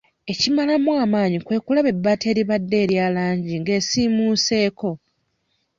Ekimalamu 0.31 0.91
amaanyi 1.03 1.37
kwe 1.45 1.57
kulaba 1.65 1.89
ebbaati 1.93 2.25
eribadde 2.31 2.75
erya 2.83 3.05
langi 3.15 3.53
nga 3.61 3.71
esiimuuseeko.. 3.79 4.89